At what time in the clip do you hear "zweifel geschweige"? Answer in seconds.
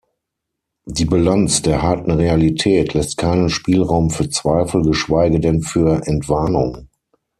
4.31-5.39